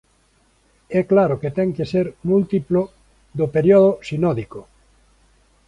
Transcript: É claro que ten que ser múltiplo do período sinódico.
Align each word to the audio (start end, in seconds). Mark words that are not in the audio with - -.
É 0.99 1.01
claro 1.11 1.39
que 1.41 1.53
ten 1.57 1.69
que 1.77 1.89
ser 1.93 2.05
múltiplo 2.29 2.81
do 3.39 3.45
período 3.55 3.89
sinódico. 4.09 4.59